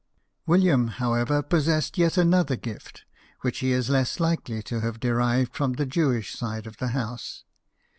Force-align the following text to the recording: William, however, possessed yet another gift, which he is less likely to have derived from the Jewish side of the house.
William, 0.47 0.87
however, 0.87 1.43
possessed 1.43 1.95
yet 1.95 2.17
another 2.17 2.55
gift, 2.55 3.03
which 3.41 3.59
he 3.59 3.71
is 3.71 3.87
less 3.87 4.19
likely 4.19 4.63
to 4.63 4.79
have 4.79 4.99
derived 4.99 5.55
from 5.55 5.73
the 5.73 5.85
Jewish 5.85 6.33
side 6.33 6.65
of 6.65 6.77
the 6.77 6.87
house. 6.87 7.43